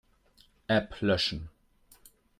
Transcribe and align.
App 0.67 0.99
löschen. 1.01 1.49